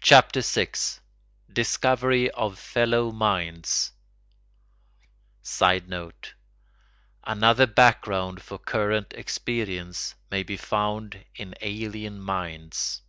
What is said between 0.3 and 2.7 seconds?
VI—DISCOVERY OF